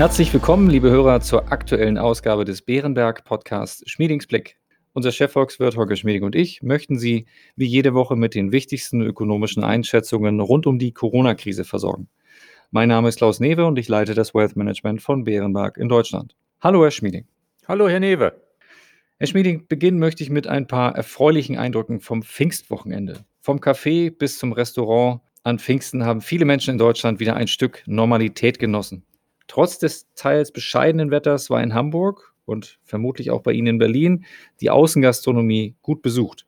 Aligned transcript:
Herzlich 0.00 0.32
willkommen, 0.32 0.70
liebe 0.70 0.88
Hörer, 0.88 1.20
zur 1.20 1.52
aktuellen 1.52 1.98
Ausgabe 1.98 2.46
des 2.46 2.62
Bärenberg 2.62 3.22
Podcasts 3.22 3.82
Schmiedingsblick. 3.84 4.56
Unser 4.94 5.12
Chefvolkswirt 5.12 5.76
Holger 5.76 5.94
Schmieding 5.94 6.22
und 6.22 6.34
ich 6.34 6.62
möchten 6.62 6.98
Sie 6.98 7.26
wie 7.54 7.66
jede 7.66 7.92
Woche 7.92 8.16
mit 8.16 8.34
den 8.34 8.50
wichtigsten 8.50 9.02
ökonomischen 9.02 9.62
Einschätzungen 9.62 10.40
rund 10.40 10.66
um 10.66 10.78
die 10.78 10.92
Corona-Krise 10.92 11.64
versorgen. 11.64 12.08
Mein 12.70 12.88
Name 12.88 13.10
ist 13.10 13.18
Klaus 13.18 13.40
Newe 13.40 13.66
und 13.66 13.78
ich 13.78 13.88
leite 13.88 14.14
das 14.14 14.34
Wealth 14.34 14.56
Management 14.56 15.02
von 15.02 15.24
Bärenberg 15.24 15.76
in 15.76 15.90
Deutschland. 15.90 16.34
Hallo, 16.62 16.82
Herr 16.82 16.92
Schmieding. 16.92 17.26
Hallo, 17.68 17.86
Herr 17.86 18.00
Newe. 18.00 18.40
Herr 19.18 19.26
Schmieding, 19.26 19.66
beginnen 19.68 19.98
möchte 19.98 20.22
ich 20.22 20.30
mit 20.30 20.46
ein 20.46 20.66
paar 20.66 20.96
erfreulichen 20.96 21.58
Eindrücken 21.58 22.00
vom 22.00 22.22
Pfingstwochenende. 22.22 23.26
Vom 23.42 23.58
Café 23.58 24.10
bis 24.10 24.38
zum 24.38 24.54
Restaurant 24.54 25.20
an 25.42 25.58
Pfingsten 25.58 26.06
haben 26.06 26.22
viele 26.22 26.46
Menschen 26.46 26.70
in 26.70 26.78
Deutschland 26.78 27.20
wieder 27.20 27.36
ein 27.36 27.48
Stück 27.48 27.82
Normalität 27.84 28.58
genossen. 28.58 29.04
Trotz 29.50 29.80
des 29.80 30.06
teils 30.14 30.52
bescheidenen 30.52 31.10
Wetters 31.10 31.50
war 31.50 31.60
in 31.60 31.74
Hamburg 31.74 32.36
und 32.44 32.78
vermutlich 32.84 33.32
auch 33.32 33.42
bei 33.42 33.50
Ihnen 33.50 33.66
in 33.66 33.78
Berlin 33.78 34.24
die 34.60 34.70
Außengastronomie 34.70 35.74
gut 35.82 36.02
besucht. 36.02 36.46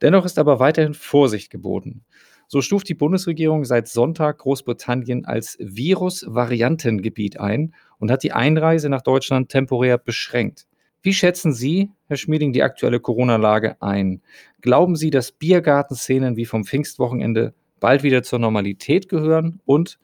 Dennoch 0.00 0.24
ist 0.24 0.38
aber 0.38 0.58
weiterhin 0.58 0.94
Vorsicht 0.94 1.50
geboten. 1.50 2.06
So 2.48 2.62
stuft 2.62 2.88
die 2.88 2.94
Bundesregierung 2.94 3.66
seit 3.66 3.86
Sonntag 3.86 4.38
Großbritannien 4.38 5.26
als 5.26 5.58
Virusvariantengebiet 5.60 7.38
ein 7.38 7.74
und 7.98 8.10
hat 8.10 8.22
die 8.22 8.32
Einreise 8.32 8.88
nach 8.88 9.02
Deutschland 9.02 9.50
temporär 9.50 9.98
beschränkt. 9.98 10.66
Wie 11.02 11.12
schätzen 11.12 11.52
Sie, 11.52 11.90
Herr 12.08 12.16
Schmieding, 12.16 12.54
die 12.54 12.62
aktuelle 12.62 13.00
Corona-Lage 13.00 13.76
ein? 13.82 14.22
Glauben 14.62 14.96
Sie, 14.96 15.10
dass 15.10 15.32
Biergartenszenen 15.32 16.36
wie 16.36 16.46
vom 16.46 16.64
Pfingstwochenende 16.64 17.52
bald 17.78 18.02
wieder 18.02 18.22
zur 18.22 18.38
Normalität 18.38 19.10
gehören? 19.10 19.60
Und 19.66 19.98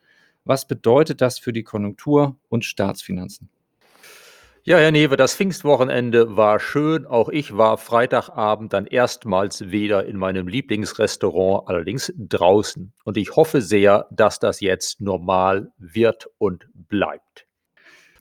was 0.49 0.67
bedeutet 0.67 1.21
das 1.21 1.39
für 1.39 1.53
die 1.53 1.63
Konjunktur 1.63 2.37
und 2.49 2.65
Staatsfinanzen? 2.65 3.51
Ja, 4.65 4.77
Herr 4.77 4.91
Newe, 4.91 5.17
das 5.17 5.35
Pfingstwochenende 5.35 6.37
war 6.37 6.61
schön. 6.61 7.07
Auch 7.07 7.31
ich 7.31 7.57
war 7.57 7.79
Freitagabend 7.79 8.73
dann 8.73 8.85
erstmals 8.87 9.71
wieder 9.71 10.05
in 10.05 10.19
meinem 10.19 10.47
Lieblingsrestaurant, 10.47 11.69
allerdings 11.69 12.13
draußen. 12.19 12.93
Und 13.05 13.17
ich 13.17 13.35
hoffe 13.35 13.63
sehr, 13.63 14.07
dass 14.11 14.41
das 14.41 14.61
jetzt 14.61 15.01
normal 15.01 15.73
wird 15.79 16.29
und 16.37 16.69
bleibt. 16.75 17.48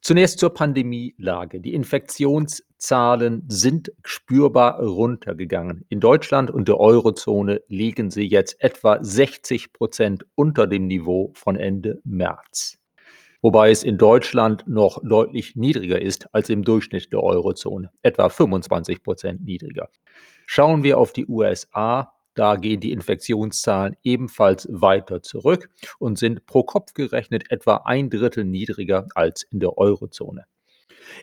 Zunächst 0.08 0.40
zur 0.40 0.54
Pandemielage. 0.54 1.60
Die 1.60 1.74
Infektionszahlen 1.74 3.44
sind 3.50 3.92
spürbar 4.06 4.80
runtergegangen. 4.80 5.84
In 5.90 6.00
Deutschland 6.00 6.50
und 6.50 6.70
der 6.70 6.80
Eurozone 6.80 7.60
liegen 7.68 8.10
sie 8.10 8.26
jetzt 8.26 8.56
etwa 8.64 9.00
60 9.04 9.74
Prozent 9.74 10.26
unter 10.36 10.66
dem 10.66 10.88
Niveau 10.88 11.34
von 11.36 11.58
Ende 11.58 12.00
März. 12.06 12.78
Wobei 13.42 13.70
es 13.70 13.84
in 13.84 13.98
Deutschland 13.98 14.64
noch 14.66 15.02
deutlich 15.04 15.58
niedriger 15.58 16.02
ist 16.02 16.34
als 16.34 16.50
im 16.50 16.64
Durchschnitt 16.64 17.12
der 17.12 17.22
Eurozone, 17.22 17.92
etwa 18.02 18.30
25 18.30 19.04
Prozent 19.04 19.44
niedriger. 19.44 19.90
Schauen 20.46 20.84
wir 20.84 21.00
auf 21.00 21.12
die 21.12 21.28
USA, 21.28 22.14
da 22.38 22.56
gehen 22.56 22.80
die 22.80 22.92
Infektionszahlen 22.92 23.96
ebenfalls 24.04 24.68
weiter 24.72 25.22
zurück 25.22 25.70
und 26.00 26.18
sind 26.18 26.46
pro 26.46 26.64
Kopf 26.64 26.94
gerechnet 26.94 27.52
etwa 27.52 27.78
ein 27.86 28.10
Drittel 28.10 28.46
niedriger 28.46 29.08
als 29.16 29.44
in 29.44 29.60
der 29.60 29.78
Eurozone. 29.78 30.46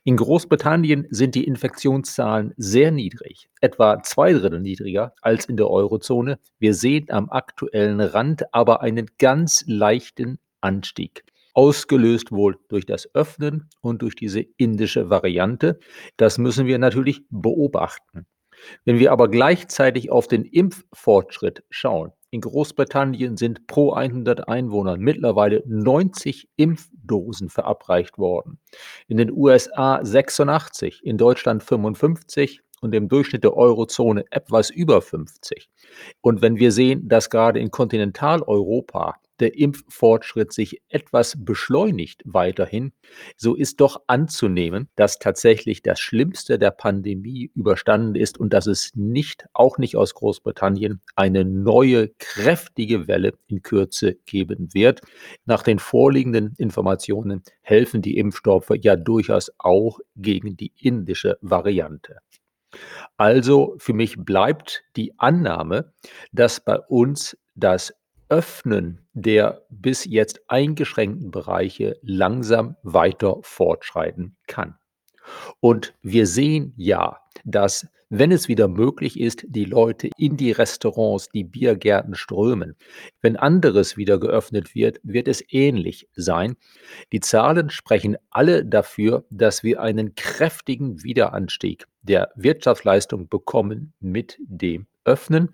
In 0.02 0.16
Großbritannien 0.16 1.06
sind 1.10 1.34
die 1.34 1.44
Infektionszahlen 1.44 2.52
sehr 2.56 2.90
niedrig, 2.90 3.48
etwa 3.60 4.02
zwei 4.02 4.32
Drittel 4.32 4.60
niedriger 4.60 5.14
als 5.22 5.44
in 5.44 5.56
der 5.56 5.70
Eurozone. 5.70 6.38
Wir 6.58 6.74
sehen 6.74 7.06
am 7.10 7.30
aktuellen 7.30 8.00
Rand 8.00 8.52
aber 8.52 8.80
einen 8.80 9.10
ganz 9.18 9.64
leichten 9.66 10.38
Anstieg, 10.60 11.24
ausgelöst 11.52 12.32
wohl 12.32 12.58
durch 12.68 12.86
das 12.86 13.14
Öffnen 13.14 13.68
und 13.82 14.02
durch 14.02 14.16
diese 14.16 14.40
indische 14.56 15.10
Variante. 15.10 15.78
Das 16.16 16.38
müssen 16.38 16.66
wir 16.66 16.78
natürlich 16.78 17.22
beobachten. 17.30 18.26
Wenn 18.84 18.98
wir 18.98 19.12
aber 19.12 19.28
gleichzeitig 19.28 20.10
auf 20.10 20.28
den 20.28 20.44
Impffortschritt 20.44 21.64
schauen, 21.70 22.12
in 22.30 22.40
Großbritannien 22.40 23.36
sind 23.36 23.68
pro 23.68 23.92
100 23.92 24.48
Einwohnern 24.48 24.98
mittlerweile 24.98 25.62
90 25.66 26.48
Impfdosen 26.56 27.48
verabreicht 27.48 28.18
worden. 28.18 28.58
In 29.06 29.18
den 29.18 29.30
USA 29.30 30.04
86, 30.04 31.04
in 31.04 31.16
Deutschland 31.16 31.62
55 31.62 32.60
und 32.80 32.94
im 32.94 33.08
Durchschnitt 33.08 33.44
der 33.44 33.56
Eurozone 33.56 34.24
etwas 34.30 34.70
über 34.70 35.00
50. 35.00 35.70
Und 36.22 36.42
wenn 36.42 36.56
wir 36.56 36.72
sehen, 36.72 37.08
dass 37.08 37.30
gerade 37.30 37.60
in 37.60 37.70
Kontinentaleuropa 37.70 39.14
der 39.40 39.56
Impffortschritt 39.58 40.52
sich 40.52 40.80
etwas 40.88 41.36
beschleunigt 41.38 42.22
weiterhin, 42.24 42.92
so 43.36 43.54
ist 43.54 43.80
doch 43.80 44.02
anzunehmen, 44.06 44.88
dass 44.96 45.18
tatsächlich 45.18 45.82
das 45.82 46.00
Schlimmste 46.00 46.58
der 46.58 46.70
Pandemie 46.70 47.50
überstanden 47.54 48.14
ist 48.14 48.38
und 48.38 48.52
dass 48.52 48.66
es 48.66 48.92
nicht, 48.94 49.46
auch 49.52 49.78
nicht 49.78 49.96
aus 49.96 50.14
Großbritannien, 50.14 51.00
eine 51.16 51.44
neue 51.44 52.08
kräftige 52.18 53.08
Welle 53.08 53.34
in 53.46 53.62
Kürze 53.62 54.14
geben 54.26 54.68
wird. 54.72 55.00
Nach 55.44 55.62
den 55.62 55.78
vorliegenden 55.78 56.54
Informationen 56.58 57.42
helfen 57.62 58.02
die 58.02 58.18
Impfstoffe 58.18 58.72
ja 58.80 58.96
durchaus 58.96 59.52
auch 59.58 59.98
gegen 60.16 60.56
die 60.56 60.72
indische 60.80 61.38
Variante. 61.40 62.18
Also 63.16 63.76
für 63.78 63.92
mich 63.92 64.16
bleibt 64.18 64.84
die 64.96 65.18
Annahme, 65.18 65.92
dass 66.32 66.64
bei 66.64 66.78
uns 66.78 67.36
das 67.54 67.94
Öffnen 68.28 69.00
der 69.12 69.62
bis 69.70 70.04
jetzt 70.04 70.40
eingeschränkten 70.48 71.30
Bereiche 71.30 71.96
langsam 72.02 72.76
weiter 72.82 73.38
fortschreiten 73.42 74.36
kann. 74.46 74.76
Und 75.60 75.94
wir 76.02 76.26
sehen 76.26 76.74
ja, 76.76 77.20
dass, 77.44 77.86
wenn 78.10 78.30
es 78.30 78.48
wieder 78.48 78.68
möglich 78.68 79.18
ist, 79.18 79.44
die 79.48 79.64
Leute 79.64 80.10
in 80.18 80.36
die 80.36 80.52
Restaurants, 80.52 81.28
die 81.30 81.44
Biergärten 81.44 82.14
strömen. 82.14 82.76
Wenn 83.22 83.36
anderes 83.36 83.96
wieder 83.96 84.18
geöffnet 84.18 84.74
wird, 84.74 85.00
wird 85.02 85.28
es 85.28 85.42
ähnlich 85.48 86.08
sein. 86.14 86.56
Die 87.12 87.20
Zahlen 87.20 87.70
sprechen 87.70 88.16
alle 88.30 88.64
dafür, 88.64 89.24
dass 89.30 89.62
wir 89.62 89.80
einen 89.80 90.14
kräftigen 90.14 91.02
Wiederanstieg 91.02 91.86
der 92.02 92.30
Wirtschaftsleistung 92.36 93.28
bekommen 93.28 93.94
mit 94.00 94.38
dem 94.40 94.86
Öffnen. 95.04 95.50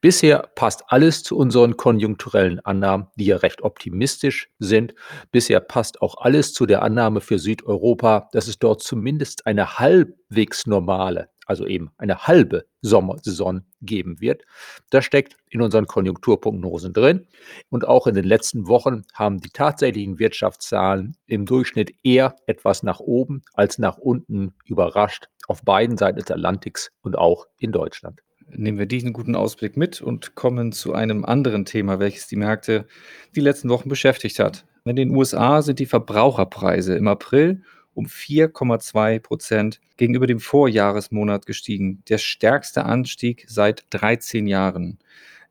Bisher 0.00 0.50
passt 0.54 0.84
alles 0.88 1.22
zu 1.22 1.36
unseren 1.36 1.76
konjunkturellen 1.76 2.60
Annahmen, 2.60 3.08
die 3.16 3.26
ja 3.26 3.36
recht 3.36 3.62
optimistisch 3.62 4.50
sind. 4.58 4.94
Bisher 5.30 5.60
passt 5.60 6.02
auch 6.02 6.16
alles 6.18 6.52
zu 6.52 6.66
der 6.66 6.82
Annahme 6.82 7.20
für 7.20 7.38
Südeuropa, 7.38 8.28
dass 8.32 8.48
es 8.48 8.58
dort 8.58 8.82
zumindest 8.82 9.46
eine 9.46 9.78
halbwegs 9.78 10.66
normale, 10.66 11.28
also 11.46 11.66
eben 11.66 11.90
eine 11.98 12.26
halbe 12.26 12.66
Sommersaison 12.80 13.62
geben 13.80 14.20
wird. 14.20 14.42
Das 14.90 15.04
steckt 15.04 15.36
in 15.48 15.62
unseren 15.62 15.86
Konjunkturprognosen 15.86 16.92
drin. 16.92 17.26
Und 17.70 17.86
auch 17.86 18.06
in 18.06 18.14
den 18.14 18.24
letzten 18.24 18.68
Wochen 18.68 19.02
haben 19.14 19.40
die 19.40 19.50
tatsächlichen 19.50 20.18
Wirtschaftszahlen 20.18 21.16
im 21.26 21.46
Durchschnitt 21.46 21.94
eher 22.02 22.36
etwas 22.46 22.82
nach 22.82 23.00
oben 23.00 23.42
als 23.54 23.78
nach 23.78 23.98
unten 23.98 24.54
überrascht, 24.64 25.28
auf 25.48 25.62
beiden 25.62 25.96
Seiten 25.96 26.18
des 26.18 26.30
Atlantiks 26.30 26.90
und 27.02 27.16
auch 27.16 27.46
in 27.58 27.72
Deutschland 27.72 28.20
nehmen 28.50 28.78
wir 28.78 28.86
diesen 28.86 29.12
guten 29.12 29.34
Ausblick 29.34 29.76
mit 29.76 30.00
und 30.00 30.34
kommen 30.34 30.72
zu 30.72 30.94
einem 30.94 31.24
anderen 31.24 31.64
Thema, 31.64 31.98
welches 31.98 32.26
die 32.26 32.36
Märkte 32.36 32.86
die 33.34 33.40
letzten 33.40 33.68
Wochen 33.68 33.88
beschäftigt 33.88 34.38
hat. 34.38 34.64
In 34.84 34.96
den 34.96 35.10
USA 35.10 35.62
sind 35.62 35.78
die 35.78 35.86
Verbraucherpreise 35.86 36.96
im 36.96 37.08
April 37.08 37.62
um 37.94 38.06
4,2 38.06 39.20
Prozent 39.20 39.80
gegenüber 39.96 40.26
dem 40.26 40.40
Vorjahresmonat 40.40 41.46
gestiegen, 41.46 42.02
der 42.08 42.18
stärkste 42.18 42.84
Anstieg 42.84 43.44
seit 43.48 43.84
13 43.90 44.46
Jahren. 44.46 44.98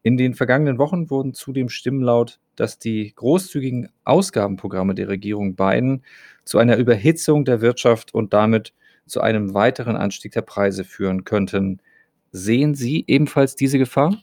In 0.03 0.17
den 0.17 0.33
vergangenen 0.33 0.79
Wochen 0.79 1.09
wurden 1.09 1.33
zudem 1.33 1.69
Stimmen 1.69 2.01
laut, 2.01 2.39
dass 2.55 2.79
die 2.79 3.13
großzügigen 3.15 3.89
Ausgabenprogramme 4.03 4.95
der 4.95 5.07
Regierung 5.07 5.55
Biden 5.55 6.03
zu 6.43 6.57
einer 6.57 6.77
Überhitzung 6.77 7.45
der 7.45 7.61
Wirtschaft 7.61 8.13
und 8.13 8.33
damit 8.33 8.73
zu 9.05 9.21
einem 9.21 9.53
weiteren 9.53 9.95
Anstieg 9.95 10.31
der 10.31 10.41
Preise 10.41 10.83
führen 10.83 11.23
könnten. 11.23 11.81
Sehen 12.31 12.75
Sie 12.75 13.03
ebenfalls 13.07 13.55
diese 13.55 13.77
Gefahr? 13.77 14.17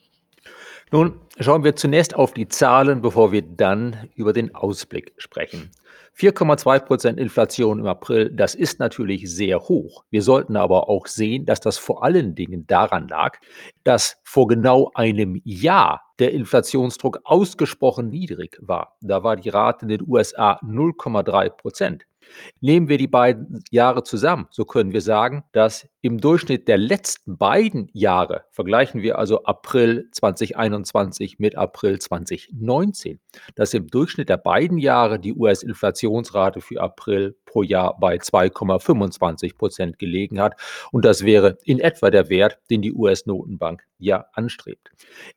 Nun 0.91 1.21
schauen 1.39 1.65
wir 1.65 1.77
zunächst 1.77 2.15
auf 2.15 2.33
die 2.33 2.49
Zahlen, 2.49 3.03
bevor 3.03 3.31
wir 3.33 3.43
dann 3.43 4.09
über 4.15 4.33
den 4.33 4.55
Ausblick 4.55 5.13
sprechen. 5.19 5.71
4,2 6.19 6.81
Prozent 6.81 7.21
Inflation 7.21 7.79
im 7.79 7.87
April, 7.87 8.31
das 8.31 8.57
ist 8.57 8.81
natürlich 8.81 9.31
sehr 9.31 9.61
hoch. 9.61 10.03
Wir 10.11 10.23
sollten 10.23 10.57
aber 10.57 10.89
auch 10.89 11.07
sehen, 11.07 11.47
dass 11.47 11.61
das 11.61 11.79
vor 11.79 12.03
allen 12.03 12.35
Dingen 12.35 12.67
daran 12.67 13.07
lag, 13.07 13.39
dass 13.85 14.17
vor 14.25 14.49
genau 14.49 14.91
einem 14.95 15.41
Jahr 15.45 16.03
der 16.19 16.33
Inflationsdruck 16.33 17.21
ausgesprochen 17.23 18.09
niedrig 18.09 18.59
war. 18.61 18.97
Da 19.01 19.23
war 19.23 19.37
die 19.37 19.51
Rate 19.51 19.85
in 19.85 19.91
den 19.91 20.03
USA 20.09 20.59
0,3 20.65 21.51
Prozent. 21.51 22.08
Nehmen 22.61 22.89
wir 22.89 22.99
die 22.99 23.09
beiden 23.09 23.63
Jahre 23.71 24.03
zusammen, 24.03 24.47
so 24.51 24.65
können 24.65 24.93
wir 24.93 25.01
sagen, 25.01 25.45
dass 25.53 25.89
im 26.01 26.21
Durchschnitt 26.21 26.69
der 26.69 26.79
letzten 26.79 27.37
beiden 27.37 27.91
Jahre, 27.93 28.45
vergleichen 28.51 29.03
wir 29.03 29.19
also 29.19 29.45
April 29.45 30.09
2021 30.13 31.39
mit 31.39 31.57
April 31.57 31.99
2019, 31.99 33.19
dass 33.57 33.75
im 33.75 33.89
Durchschnitt 33.89 34.29
der 34.29 34.37
beiden 34.37 34.79
Jahre 34.79 35.19
die 35.19 35.35
US-Inflationsrate 35.35 36.61
für 36.61 36.81
April 36.81 37.37
pro 37.45 37.63
Jahr 37.63 37.99
bei 37.99 38.17
2,25 38.17 39.57
Prozent 39.57 39.99
gelegen 39.99 40.41
hat. 40.41 40.55
Und 40.93 41.05
das 41.05 41.25
wäre 41.25 41.59
in 41.65 41.81
etwa 41.81 42.11
der 42.11 42.29
Wert, 42.29 42.59
den 42.71 42.83
die 42.83 42.93
US-Notenbank 42.93 43.85
ja 43.99 44.27
anstrebt. 44.33 44.91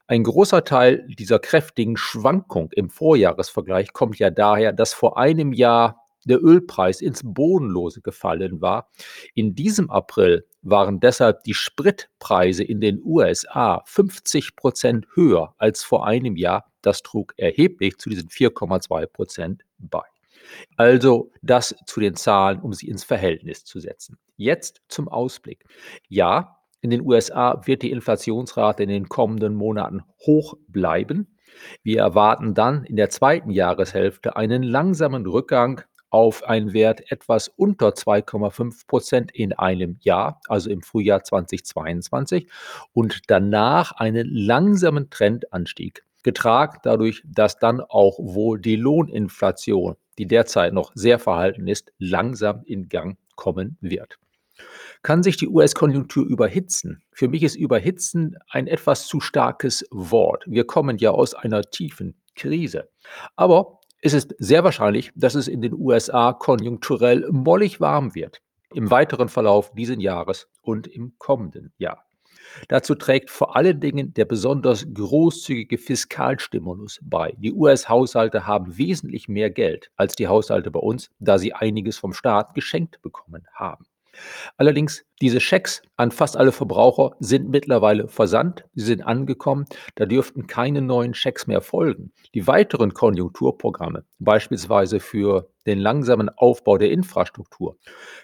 Ein 0.08 0.24
großer 0.24 0.64
Teil 0.64 1.08
dieser 1.08 1.40
kräftigen 1.40 1.98
Schwankung 1.98 2.72
im 2.74 2.90
Vorjahresvergleich 2.90 3.94
kommt 3.94 4.20
ja 4.20 4.30
daher, 4.30 4.74
dass 4.74 4.94
vor 4.94 5.18
einem 5.18 5.54
Jahr 5.54 6.02
der 6.26 6.44
Ölpreis 6.44 7.02
ins 7.02 7.22
Bodenlose 7.24 8.02
gefallen 8.02 8.62
war. 8.62 8.90
In 9.34 9.56
diesem 9.56 9.90
April 9.90 10.46
waren 10.62 11.00
deshalb 11.00 11.44
die 11.44 11.54
Spritpreise 11.54 12.64
in 12.64 12.82
den 12.82 13.02
USA 13.04 13.82
50 13.86 14.56
Prozent 14.56 15.08
höher 15.16 15.56
als 15.58 15.84
vor 15.84 16.06
einem 16.06 16.36
Jahr. 16.36 16.72
Das 16.82 17.02
trug 17.02 17.34
erheblich 17.38 17.98
zu 17.98 18.10
diesen 18.10 18.30
4,2 18.30 19.06
Prozent 19.08 19.64
bei. 19.78 20.04
Also 20.76 21.32
das 21.42 21.76
zu 21.86 22.00
den 22.00 22.16
Zahlen, 22.16 22.60
um 22.62 22.74
sie 22.74 22.88
ins 22.88 23.04
Verhältnis 23.04 23.64
zu 23.64 23.80
setzen. 23.80 24.18
Jetzt 24.38 24.82
zum 24.88 25.08
Ausblick. 25.08 25.66
Ja, 26.08 26.58
in 26.82 26.90
den 26.90 27.02
USA 27.02 27.62
wird 27.66 27.84
die 27.84 27.92
Inflationsrate 27.92 28.84
in 28.84 28.90
den 28.90 29.08
kommenden 29.08 29.54
Monaten 29.54 30.02
hoch 30.26 30.56
bleiben. 30.68 31.38
Wir 31.84 32.00
erwarten 32.00 32.54
dann 32.54 32.86
in 32.86 32.96
der 32.96 33.10
zweiten 33.10 33.52
Jahreshälfte 33.52 34.36
einen 34.36 34.64
langsamen 34.64 35.26
Rückgang 35.26 35.82
auf 36.12 36.44
einen 36.44 36.74
Wert 36.74 37.12
etwas 37.12 37.48
unter 37.48 37.90
2,5 37.90 38.86
Prozent 38.86 39.32
in 39.32 39.54
einem 39.54 39.98
Jahr, 40.02 40.40
also 40.48 40.70
im 40.70 40.84
Frühjahr 40.84 41.24
2022, 41.24 42.48
und 42.94 43.22
danach 43.28 43.94
einen 43.94 44.28
langsamen 44.30 45.10
Trendanstieg, 45.10 46.04
getragen 46.24 46.80
dadurch, 46.84 47.24
dass 47.26 47.58
dann 47.58 47.82
auch 47.82 48.20
wohl 48.20 48.60
die 48.60 48.76
Lohninflation, 48.76 49.96
die 50.18 50.28
derzeit 50.28 50.74
noch 50.74 50.92
sehr 50.94 51.18
verhalten 51.18 51.68
ist, 51.68 51.92
langsam 51.98 52.62
in 52.66 52.90
Gang 52.90 53.18
kommen 53.36 53.78
wird. 53.82 54.20
Kann 55.02 55.24
sich 55.24 55.38
die 55.38 55.48
US-Konjunktur 55.48 56.26
überhitzen? 56.26 57.02
Für 57.12 57.28
mich 57.28 57.42
ist 57.42 57.56
überhitzen 57.56 58.38
ein 58.50 58.68
etwas 58.68 59.08
zu 59.08 59.20
starkes 59.20 59.84
Wort. 59.90 60.44
Wir 60.46 60.68
kommen 60.68 60.98
ja 60.98 61.10
aus 61.10 61.34
einer 61.34 61.64
tiefen 61.64 62.16
Krise. 62.36 62.90
Aber 63.36 63.81
es 64.02 64.14
ist 64.14 64.36
sehr 64.40 64.64
wahrscheinlich, 64.64 65.12
dass 65.16 65.36
es 65.36 65.48
in 65.48 65.62
den 65.62 65.74
USA 65.74 66.34
konjunkturell 66.34 67.30
mollig 67.32 67.80
warm 67.80 68.16
wird 68.16 68.42
im 68.74 68.90
weiteren 68.90 69.30
Verlauf 69.30 69.72
dieses 69.74 70.02
Jahres 70.02 70.48
und 70.62 70.88
im 70.88 71.14
kommenden 71.18 71.74
Jahr. 71.78 72.06
Dazu 72.68 72.96
trägt 72.96 73.30
vor 73.30 73.56
allen 73.56 73.80
Dingen 73.80 74.14
der 74.14 74.26
besonders 74.26 74.86
großzügige 74.94 75.78
Fiskalstimulus 75.78 77.00
bei. 77.02 77.34
Die 77.38 77.54
US-Haushalte 77.54 78.48
haben 78.48 78.78
wesentlich 78.78 79.28
mehr 79.28 79.50
Geld 79.50 79.92
als 79.96 80.16
die 80.16 80.28
Haushalte 80.28 80.72
bei 80.72 80.80
uns, 80.80 81.10
da 81.20 81.38
sie 81.38 81.54
einiges 81.54 81.98
vom 81.98 82.14
Staat 82.14 82.54
geschenkt 82.54 83.02
bekommen 83.02 83.46
haben. 83.54 83.86
Allerdings, 84.58 85.06
diese 85.22 85.40
Schecks 85.40 85.82
an 85.98 86.12
fast 86.12 86.36
alle 86.36 86.52
Verbraucher 86.52 87.16
sind 87.20 87.50
mittlerweile 87.50 88.08
versandt, 88.08 88.66
sie 88.74 88.86
sind 88.86 89.02
angekommen, 89.02 89.66
da 89.96 90.06
dürften 90.06 90.48
keine 90.48 90.82
neuen 90.82 91.14
Schecks 91.14 91.48
mehr 91.48 91.62
folgen. 91.62 92.12
Die 92.34 92.48
weiteren 92.48 92.94
Konjunkturprogramme, 92.94 94.04
beispielsweise 94.20 95.00
für 95.00 95.50
den 95.66 95.80
langsamen 95.80 96.30
Aufbau 96.30 96.78
der 96.78 96.92
Infrastruktur, 96.92 97.78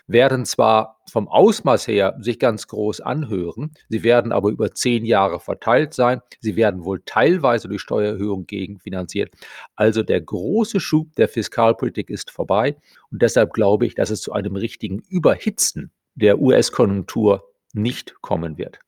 werden 0.08 0.46
zwar 0.46 1.00
vom 1.10 1.28
Ausmaß 1.28 1.88
her 1.88 2.18
sich 2.20 2.40
ganz 2.40 2.68
groß 2.68 3.02
anhören, 3.02 3.72
sie 3.90 4.04
werden 4.04 4.32
aber 4.32 4.50
über 4.50 4.72
zehn 4.72 5.06
Jahre 5.06 5.40
verteilt 5.40 5.94
sein, 5.94 6.22
sie 6.40 6.56
werden 6.56 6.84
wohl 6.86 7.02
teilweise 7.06 7.68
durch 7.68 7.82
Steuererhöhungen 7.82 8.48
gegenfinanziert. 8.48 9.32
Also 9.76 10.04
der 10.04 10.22
große 10.22 10.80
Schub 10.80 11.16
der 11.16 11.30
Fiskalpolitik 11.30 12.10
ist 12.10 12.32
vorbei 12.32 12.78
und 13.12 13.22
deshalb 13.22 13.54
glaube 13.54 13.86
ich, 13.86 13.96
dass 13.96 14.10
es 14.10 14.22
zu 14.22 14.34
einem 14.34 14.56
richtigen 14.56 15.00
Überhitzen 15.10 15.92
der 16.16 16.40
US-Konjunktur 16.40 17.44
nicht 17.74 18.22
kommen 18.22 18.58
wird. 18.58 18.80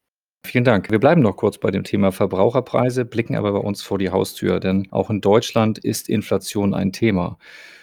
Vielen 0.45 0.63
Dank. 0.63 0.89
Wir 0.89 1.00
bleiben 1.00 1.21
noch 1.21 1.36
kurz 1.36 1.57
bei 1.57 1.69
dem 1.69 1.83
Thema 1.83 2.12
Verbraucherpreise, 2.12 3.06
blicken 3.06 3.36
aber 3.36 3.51
bei 3.51 3.59
uns 3.59 3.81
vor 3.83 4.00
die 4.00 4.09
Haustür, 4.09 4.59
denn 4.59 4.88
auch 4.89 5.09
in 5.09 5.21
Deutschland 5.21 5.77
ist 5.77 6.09
Inflation 6.09 6.74
ein 6.74 6.91
Thema. 6.91 7.38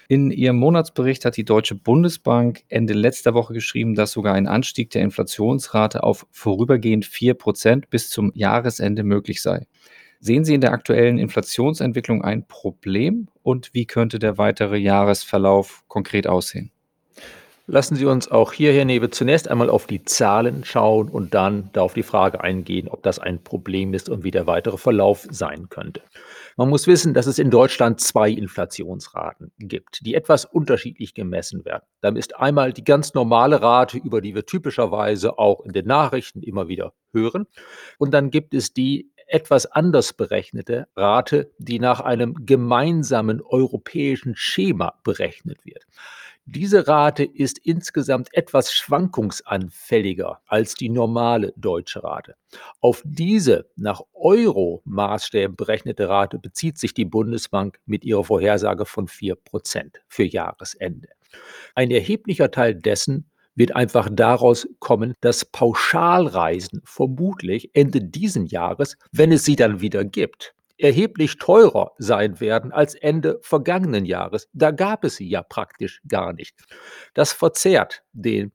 In 0.09 0.31
ihrem 0.31 0.57
Monatsbericht 0.57 1.25
hat 1.25 1.37
die 1.37 1.45
Deutsche 1.45 1.75
Bundesbank 1.75 2.63
Ende 2.69 2.95
letzter 2.95 3.35
Woche 3.35 3.53
geschrieben, 3.53 3.95
dass 3.95 4.13
sogar 4.13 4.35
ein 4.35 4.47
Anstieg 4.47 4.91
der 4.91 5.03
Inflationsrate 5.03 6.03
auf 6.03 6.27
vorübergehend 6.31 7.05
4 7.05 7.35
Prozent 7.35 7.91
bis 7.91 8.09
zum 8.11 8.33
Jahresende 8.35 9.03
möglich 9.03 9.43
sei. 9.43 9.67
Sehen 10.21 10.45
Sie 10.45 10.55
in 10.55 10.61
der 10.61 10.73
aktuellen 10.73 11.19
Inflationsentwicklung 11.19 12.23
ein 12.23 12.47
Problem 12.47 13.29
und 13.43 13.71
wie 13.75 13.87
könnte 13.87 14.19
der 14.19 14.39
weitere 14.39 14.79
Jahresverlauf 14.79 15.85
konkret 15.89 16.27
aussehen? 16.27 16.73
Lassen 17.69 17.97
Sie 17.97 18.07
uns 18.07 18.31
auch 18.31 18.53
hier, 18.53 18.73
Herr 18.73 18.85
Newe, 18.85 19.11
zunächst 19.11 19.49
einmal 19.49 19.71
auf 19.71 19.89
die 19.89 20.05
Zahlen 20.05 20.65
schauen 20.65 21.09
und 21.09 21.35
dann 21.35 21.69
da 21.73 21.83
auf 21.83 21.95
die 21.95 22.05
Frage 22.05 22.41
eingehen, 22.41 22.87
ob 22.87 23.03
das 23.03 23.19
ein 23.19 23.43
Problem 23.43 23.93
ist 23.93 24.09
und 24.09 24.23
wie 24.23 24.31
der 24.31 24.47
weitere 24.47 24.79
Verlauf 24.79 25.27
sein 25.31 25.69
könnte. 25.69 26.01
Man 26.57 26.69
muss 26.69 26.87
wissen, 26.87 27.13
dass 27.13 27.27
es 27.27 27.41
in 27.41 27.51
Deutschland 27.51 28.01
zwei 28.01 28.31
Inflationsraten 28.31 29.51
gibt, 29.59 30.07
die 30.07 30.15
etwas 30.15 30.45
unterschiedlich 30.45 31.13
gemessen 31.13 31.65
werden. 31.65 31.83
Da 32.03 32.11
ist 32.11 32.37
einmal 32.37 32.73
die 32.73 32.85
ganz 32.85 33.15
normale 33.15 33.61
Rate, 33.61 33.99
über 33.99 34.21
die 34.21 34.37
wir 34.37 34.47
typischerweise 34.47 35.37
auch 35.37 35.61
in 35.63 35.73
den 35.73 35.87
Nachrichten 35.87 36.45
immer 36.45 36.69
wieder 36.69 36.93
hören. 37.13 37.49
Und 37.99 38.15
dann 38.15 38.31
gibt 38.31 38.55
es 38.55 38.75
die 38.75 39.11
etwas 39.27 39.67
anders 39.67 40.13
berechnete 40.13 40.87
Rate, 40.95 41.51
die 41.59 41.81
nach 41.81 41.99
einem 41.99 42.47
gemeinsamen 42.47 43.43
europäischen 43.43 44.37
Schema 44.37 45.01
berechnet 45.03 45.65
wird. 45.65 45.85
Diese 46.49 46.87
Rate 46.87 47.25
ist 47.25 47.59
insgesamt 47.59 48.29
etwas 48.33 48.73
schwankungsanfälliger 48.73 50.41
als 50.47 50.75
die 50.75 50.89
normale 50.89 51.53
deutsche 51.57 52.05
Rate. 52.05 52.37
Auf 52.81 53.03
diese 53.05 53.69
nach 53.75 54.01
Euro-Maßstäben 54.13 55.57
berechnete 55.57 56.09
Rate 56.09 56.39
bezieht 56.39 56.79
sich 56.79 56.95
die 56.95 57.05
Bundesbank 57.05 57.81
mit 57.85 58.05
ihrer 58.05 58.23
Vorhersage 58.23 58.87
von 58.87 59.09
4% 59.09 59.97
für 60.07 60.23
Jahresende. 60.23 61.09
Ein 61.75 61.91
erheblicher 61.91 62.53
Teil 62.53 62.77
dessen 62.77 63.29
wird 63.57 63.75
einfach 63.75 64.09
daraus 64.13 64.69
kommen, 64.79 65.15
dass 65.23 65.45
Pauschalreisen 65.45 66.81
vermutlich 66.85 67.71
Ende 67.75 68.03
diesen 68.03 68.47
Jahres, 68.47 68.97
wenn 69.11 69.33
es 69.33 69.45
sie 69.45 69.57
dann 69.57 69.81
wieder 69.81 70.05
gibt, 70.05 70.55
erheblich 70.79 71.37
teurer 71.39 71.93
sein 71.99 72.41
werden 72.41 72.73
als 72.73 72.95
Ende 72.95 73.39
vergangenen 73.43 74.05
Jahres. 74.05 74.49
Da 74.53 74.71
gab 74.71 75.05
es 75.05 75.17
sie 75.17 75.29
ja 75.29 75.43
praktisch 75.43 76.01
gar 76.09 76.33
nicht. 76.33 76.55
Das 77.15 77.33
verzerrt 77.33 78.03
den 78.13 78.53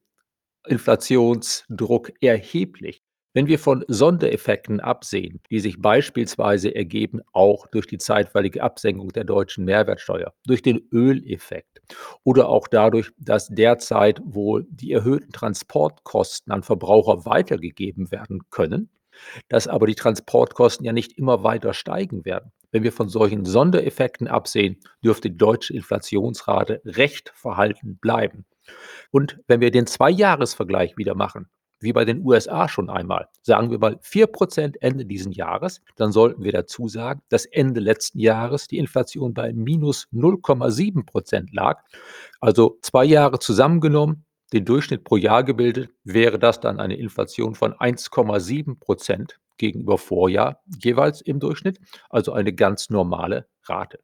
Inflationsdruck 0.67 2.11
erheblich. 2.21 3.01
Wenn 3.33 3.47
wir 3.47 3.59
von 3.59 3.85
Sondereffekten 3.87 4.81
absehen, 4.81 5.39
die 5.49 5.61
sich 5.61 5.81
beispielsweise 5.81 6.75
ergeben 6.75 7.21
auch 7.31 7.65
durch 7.67 7.87
die 7.87 7.97
zeitweilige 7.97 8.61
Absenkung 8.61 9.07
der 9.09 9.23
deutschen 9.23 9.63
Mehrwertsteuer, 9.63 10.33
durch 10.45 10.61
den 10.61 10.81
Öleffekt 10.91 11.79
oder 12.25 12.49
auch 12.49 12.67
dadurch, 12.67 13.11
dass 13.17 13.47
derzeit 13.47 14.19
wohl 14.25 14.67
die 14.69 14.91
erhöhten 14.91 15.31
Transportkosten 15.31 16.51
an 16.51 16.63
Verbraucher 16.63 17.25
weitergegeben 17.25 18.11
werden 18.11 18.41
können, 18.49 18.89
dass 19.49 19.67
aber 19.67 19.87
die 19.87 19.95
Transportkosten 19.95 20.85
ja 20.85 20.93
nicht 20.93 21.17
immer 21.17 21.43
weiter 21.43 21.73
steigen 21.73 22.25
werden. 22.25 22.51
Wenn 22.71 22.83
wir 22.83 22.93
von 22.93 23.09
solchen 23.09 23.45
Sondereffekten 23.45 24.27
absehen, 24.27 24.77
dürfte 25.03 25.29
die 25.29 25.37
deutsche 25.37 25.73
Inflationsrate 25.73 26.81
recht 26.85 27.31
verhalten 27.35 27.97
bleiben. 27.97 28.45
Und 29.11 29.39
wenn 29.47 29.59
wir 29.59 29.71
den 29.71 29.87
Zweijahresvergleich 29.87 30.97
wieder 30.97 31.15
machen, 31.15 31.49
wie 31.81 31.93
bei 31.93 32.05
den 32.05 32.23
USA 32.23 32.69
schon 32.69 32.89
einmal, 32.89 33.27
sagen 33.41 33.71
wir 33.71 33.79
mal 33.79 33.95
4% 34.03 34.75
Ende 34.81 35.05
diesen 35.05 35.31
Jahres, 35.31 35.81
dann 35.95 36.11
sollten 36.11 36.43
wir 36.43 36.51
dazu 36.51 36.87
sagen, 36.87 37.21
dass 37.29 37.45
Ende 37.45 37.79
letzten 37.79 38.19
Jahres 38.19 38.67
die 38.67 38.77
Inflation 38.77 39.33
bei 39.33 39.51
minus 39.51 40.07
0,7% 40.13 41.47
lag. 41.51 41.83
Also 42.39 42.77
zwei 42.81 43.03
Jahre 43.03 43.39
zusammengenommen 43.39 44.25
den 44.53 44.65
Durchschnitt 44.65 45.03
pro 45.03 45.17
Jahr 45.17 45.43
gebildet, 45.43 45.89
wäre 46.03 46.39
das 46.39 46.59
dann 46.59 46.79
eine 46.79 46.95
Inflation 46.95 47.55
von 47.55 47.73
1,7 47.73 48.79
Prozent 48.79 49.39
gegenüber 49.57 49.97
Vorjahr 49.97 50.61
jeweils 50.83 51.21
im 51.21 51.39
Durchschnitt, 51.39 51.79
also 52.09 52.33
eine 52.33 52.53
ganz 52.53 52.89
normale 52.89 53.47
Rate. 53.63 53.99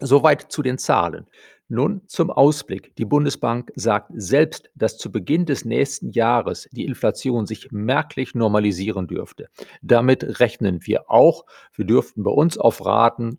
Soweit 0.00 0.50
zu 0.50 0.62
den 0.62 0.78
Zahlen. 0.78 1.26
Nun 1.68 2.02
zum 2.06 2.30
Ausblick. 2.30 2.94
Die 2.96 3.04
Bundesbank 3.04 3.72
sagt 3.76 4.10
selbst, 4.14 4.70
dass 4.74 4.98
zu 4.98 5.10
Beginn 5.10 5.46
des 5.46 5.64
nächsten 5.64 6.10
Jahres 6.10 6.68
die 6.72 6.84
Inflation 6.84 7.46
sich 7.46 7.70
merklich 7.72 8.34
normalisieren 8.34 9.06
dürfte. 9.06 9.48
Damit 9.80 10.40
rechnen 10.40 10.80
wir 10.86 11.10
auch. 11.10 11.46
Wir 11.74 11.86
dürften 11.86 12.24
bei 12.24 12.30
uns 12.30 12.58
auf 12.58 12.84
Raten 12.84 13.38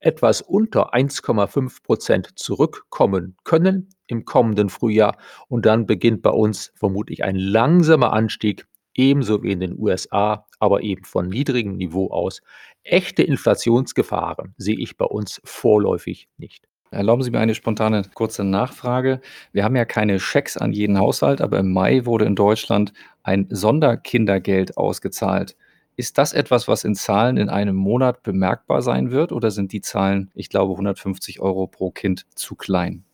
etwas 0.00 0.42
unter 0.42 0.94
1,5 0.94 1.82
Prozent 1.82 2.38
zurückkommen 2.38 3.36
können 3.44 3.88
im 4.06 4.24
kommenden 4.24 4.68
Frühjahr. 4.68 5.16
Und 5.48 5.66
dann 5.66 5.86
beginnt 5.86 6.22
bei 6.22 6.30
uns 6.30 6.72
vermutlich 6.74 7.24
ein 7.24 7.36
langsamer 7.36 8.12
Anstieg, 8.12 8.66
ebenso 8.94 9.42
wie 9.42 9.52
in 9.52 9.60
den 9.60 9.78
USA, 9.78 10.46
aber 10.58 10.82
eben 10.82 11.04
von 11.04 11.28
niedrigem 11.28 11.76
Niveau 11.76 12.10
aus. 12.10 12.40
Echte 12.82 13.22
Inflationsgefahren 13.22 14.54
sehe 14.56 14.78
ich 14.78 14.96
bei 14.96 15.06
uns 15.06 15.40
vorläufig 15.44 16.28
nicht. 16.38 16.66
Erlauben 16.90 17.22
Sie 17.22 17.30
mir 17.30 17.40
eine 17.40 17.54
spontane 17.54 18.02
kurze 18.14 18.44
Nachfrage. 18.44 19.20
Wir 19.52 19.64
haben 19.64 19.76
ja 19.76 19.84
keine 19.84 20.20
Schecks 20.20 20.56
an 20.56 20.72
jeden 20.72 20.98
Haushalt, 20.98 21.40
aber 21.40 21.58
im 21.58 21.72
Mai 21.72 22.06
wurde 22.06 22.24
in 22.24 22.36
Deutschland 22.36 22.92
ein 23.22 23.48
Sonderkindergeld 23.50 24.76
ausgezahlt. 24.76 25.56
Ist 25.98 26.18
das 26.18 26.34
etwas, 26.34 26.68
was 26.68 26.84
in 26.84 26.94
Zahlen 26.94 27.38
in 27.38 27.48
einem 27.48 27.74
Monat 27.74 28.22
bemerkbar 28.22 28.82
sein 28.82 29.10
wird 29.10 29.32
oder 29.32 29.50
sind 29.50 29.72
die 29.72 29.80
Zahlen, 29.80 30.30
ich 30.34 30.50
glaube, 30.50 30.72
150 30.72 31.40
Euro 31.40 31.66
pro 31.66 31.90
Kind 31.90 32.26
zu 32.34 32.54
klein? 32.54 33.06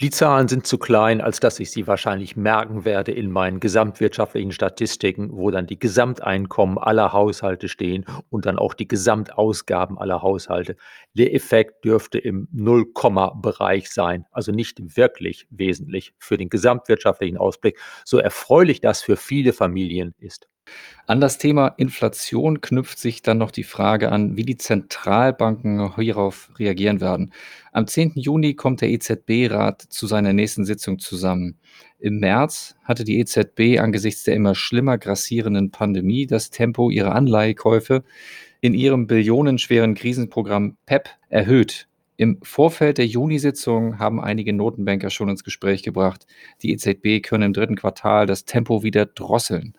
Die 0.00 0.10
Zahlen 0.10 0.46
sind 0.46 0.64
zu 0.66 0.78
klein, 0.78 1.20
als 1.20 1.40
dass 1.40 1.58
ich 1.58 1.72
sie 1.72 1.86
wahrscheinlich 1.86 2.36
merken 2.36 2.84
werde 2.84 3.10
in 3.10 3.30
meinen 3.30 3.58
gesamtwirtschaftlichen 3.58 4.52
Statistiken, 4.52 5.30
wo 5.32 5.50
dann 5.50 5.66
die 5.66 5.78
Gesamteinkommen 5.78 6.78
aller 6.78 7.12
Haushalte 7.12 7.68
stehen 7.68 8.06
und 8.30 8.46
dann 8.46 8.58
auch 8.58 8.74
die 8.74 8.88
Gesamtausgaben 8.88 9.98
aller 9.98 10.22
Haushalte. 10.22 10.76
Der 11.14 11.34
Effekt 11.34 11.84
dürfte 11.84 12.18
im 12.18 12.48
Nullkomma-Bereich 12.52 13.90
sein, 13.90 14.26
also 14.30 14.50
nicht 14.52 14.96
wirklich 14.96 15.46
wesentlich 15.50 16.14
für 16.18 16.38
den 16.38 16.48
gesamtwirtschaftlichen 16.48 17.36
Ausblick, 17.36 17.78
so 18.04 18.18
erfreulich 18.18 18.80
das 18.80 19.02
für 19.02 19.16
viele 19.16 19.52
Familien 19.52 20.14
ist. 20.18 20.48
An 21.06 21.20
das 21.20 21.36
Thema 21.36 21.68
Inflation 21.76 22.60
knüpft 22.60 22.98
sich 22.98 23.22
dann 23.22 23.38
noch 23.38 23.50
die 23.50 23.64
Frage 23.64 24.12
an, 24.12 24.36
wie 24.36 24.44
die 24.44 24.56
Zentralbanken 24.56 25.96
hierauf 25.96 26.50
reagieren 26.58 27.00
werden. 27.00 27.32
Am 27.72 27.86
10. 27.86 28.12
Juni 28.14 28.54
kommt 28.54 28.80
der 28.80 28.90
EZB-Rat 28.90 29.82
zu 29.82 30.06
seiner 30.06 30.32
nächsten 30.32 30.64
Sitzung 30.64 30.98
zusammen. 30.98 31.58
Im 31.98 32.18
März 32.18 32.76
hatte 32.84 33.04
die 33.04 33.18
EZB 33.18 33.80
angesichts 33.80 34.22
der 34.22 34.36
immer 34.36 34.54
schlimmer 34.54 34.96
grassierenden 34.96 35.70
Pandemie 35.70 36.26
das 36.26 36.50
Tempo 36.50 36.88
ihrer 36.90 37.14
Anleihekäufe 37.14 38.04
in 38.60 38.74
ihrem 38.74 39.06
billionenschweren 39.06 39.94
Krisenprogramm 39.94 40.76
PEP 40.86 41.08
erhöht. 41.28 41.88
Im 42.16 42.38
Vorfeld 42.42 42.98
der 42.98 43.06
Juni-Sitzung 43.06 43.98
haben 43.98 44.20
einige 44.20 44.52
Notenbanker 44.52 45.10
schon 45.10 45.28
ins 45.28 45.42
Gespräch 45.42 45.82
gebracht, 45.82 46.26
die 46.62 46.72
EZB 46.72 47.20
könne 47.22 47.46
im 47.46 47.52
dritten 47.52 47.74
Quartal 47.74 48.26
das 48.26 48.44
Tempo 48.44 48.84
wieder 48.84 49.06
drosseln. 49.06 49.74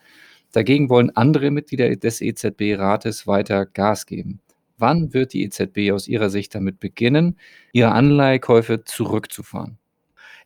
Dagegen 0.53 0.89
wollen 0.89 1.09
andere 1.15 1.51
Mitglieder 1.51 1.93
des 1.95 2.21
EZB-Rates 2.21 3.27
weiter 3.27 3.65
Gas 3.65 4.05
geben. 4.05 4.39
Wann 4.77 5.13
wird 5.13 5.33
die 5.33 5.43
EZB 5.43 5.91
aus 5.91 6.07
Ihrer 6.07 6.29
Sicht 6.29 6.55
damit 6.55 6.79
beginnen, 6.79 7.37
ihre 7.73 7.91
Anleihekäufe 7.91 8.83
zurückzufahren? 8.83 9.79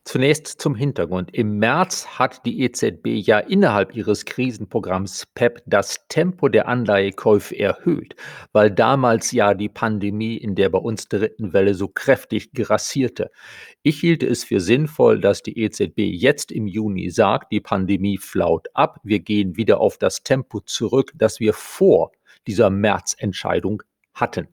Zunächst 0.07 0.47
zum 0.61 0.73
Hintergrund. 0.73 1.33
Im 1.33 1.57
März 1.57 2.07
hat 2.07 2.45
die 2.45 2.61
EZB 2.61 3.07
ja 3.07 3.39
innerhalb 3.39 3.93
ihres 3.93 4.23
Krisenprogramms 4.23 5.25
PEP 5.35 5.61
das 5.65 6.07
Tempo 6.07 6.47
der 6.47 6.69
Anleihekäufe 6.69 7.59
erhöht, 7.59 8.15
weil 8.53 8.71
damals 8.71 9.33
ja 9.33 9.53
die 9.53 9.67
Pandemie 9.67 10.37
in 10.37 10.55
der 10.55 10.69
bei 10.69 10.77
uns 10.77 11.09
dritten 11.09 11.51
Welle 11.51 11.73
so 11.73 11.89
kräftig 11.89 12.53
grassierte. 12.53 13.31
Ich 13.83 13.99
hielt 13.99 14.23
es 14.23 14.45
für 14.45 14.61
sinnvoll, 14.61 15.19
dass 15.19 15.43
die 15.43 15.59
EZB 15.59 15.97
jetzt 15.97 16.53
im 16.53 16.67
Juni 16.67 17.09
sagt, 17.09 17.51
die 17.51 17.59
Pandemie 17.59 18.17
flaut 18.17 18.69
ab, 18.73 19.01
wir 19.03 19.19
gehen 19.19 19.57
wieder 19.57 19.81
auf 19.81 19.97
das 19.97 20.23
Tempo 20.23 20.61
zurück, 20.61 21.11
das 21.15 21.41
wir 21.41 21.51
vor 21.51 22.13
dieser 22.47 22.69
Märzentscheidung 22.69 23.83
hatten. 24.13 24.47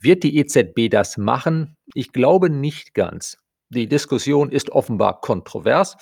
Wird 0.00 0.22
die 0.22 0.36
EZB 0.36 0.90
das 0.90 1.16
machen? 1.16 1.78
Ich 1.94 2.12
glaube 2.12 2.50
nicht 2.50 2.92
ganz. 2.92 3.38
Die 3.70 3.86
Diskussion 3.86 4.50
ist 4.50 4.70
offenbar 4.70 5.20
kontrovers. 5.20 5.96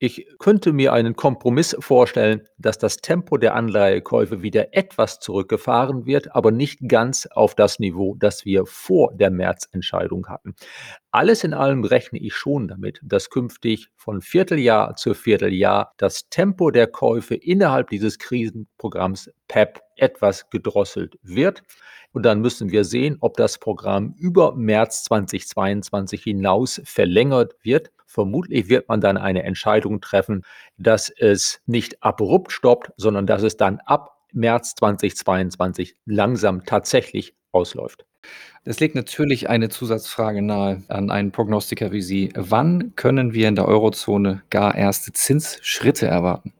Ich 0.00 0.28
könnte 0.38 0.72
mir 0.72 0.92
einen 0.92 1.16
Kompromiss 1.16 1.74
vorstellen, 1.80 2.42
dass 2.56 2.78
das 2.78 2.98
Tempo 2.98 3.36
der 3.36 3.56
Anleihekäufe 3.56 4.42
wieder 4.42 4.72
etwas 4.72 5.18
zurückgefahren 5.18 6.06
wird, 6.06 6.36
aber 6.36 6.52
nicht 6.52 6.86
ganz 6.86 7.26
auf 7.26 7.56
das 7.56 7.80
Niveau, 7.80 8.14
das 8.16 8.44
wir 8.44 8.64
vor 8.66 9.12
der 9.14 9.30
Märzentscheidung 9.30 10.28
hatten. 10.28 10.54
Alles 11.10 11.42
in 11.42 11.52
allem 11.52 11.82
rechne 11.82 12.20
ich 12.20 12.34
schon 12.34 12.68
damit, 12.68 13.00
dass 13.02 13.30
künftig 13.30 13.88
von 13.96 14.20
Vierteljahr 14.20 14.94
zu 14.94 15.14
Vierteljahr 15.14 15.94
das 15.96 16.28
Tempo 16.28 16.70
der 16.70 16.86
Käufe 16.86 17.34
innerhalb 17.34 17.88
dieses 17.90 18.18
Krisenprogramms 18.18 19.32
PEP 19.48 19.80
etwas 19.96 20.48
gedrosselt 20.50 21.18
wird. 21.22 21.64
Und 22.18 22.24
dann 22.24 22.40
müssen 22.40 22.72
wir 22.72 22.82
sehen, 22.82 23.16
ob 23.20 23.36
das 23.36 23.58
Programm 23.58 24.16
über 24.18 24.56
März 24.56 25.04
2022 25.04 26.24
hinaus 26.24 26.80
verlängert 26.82 27.54
wird. 27.62 27.92
Vermutlich 28.06 28.68
wird 28.68 28.88
man 28.88 29.00
dann 29.00 29.16
eine 29.16 29.44
Entscheidung 29.44 30.00
treffen, 30.00 30.42
dass 30.78 31.10
es 31.16 31.60
nicht 31.66 32.02
abrupt 32.02 32.50
stoppt, 32.50 32.90
sondern 32.96 33.28
dass 33.28 33.44
es 33.44 33.56
dann 33.56 33.78
ab 33.86 34.16
März 34.32 34.74
2022 34.74 35.94
langsam 36.06 36.64
tatsächlich 36.64 37.36
ausläuft. 37.52 38.04
Es 38.64 38.80
legt 38.80 38.96
natürlich 38.96 39.48
eine 39.48 39.68
Zusatzfrage 39.68 40.42
nahe 40.42 40.82
an 40.88 41.12
einen 41.12 41.30
Prognostiker 41.30 41.92
wie 41.92 42.02
Sie. 42.02 42.32
Wann 42.34 42.96
können 42.96 43.32
wir 43.32 43.46
in 43.46 43.54
der 43.54 43.68
Eurozone 43.68 44.42
gar 44.50 44.74
erste 44.74 45.12
Zinsschritte 45.12 46.08
erwarten? 46.08 46.52